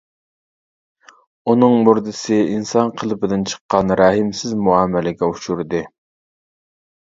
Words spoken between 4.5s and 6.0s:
مۇئامىلىگە ئۇچۇردى.